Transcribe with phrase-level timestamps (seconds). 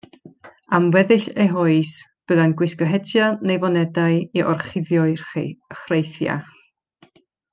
[0.77, 1.91] Am weddill ei hoes,
[2.31, 5.15] byddai'n gwisgo hetiau neu fonedau i orchuddio'i
[5.83, 6.43] chreithiau.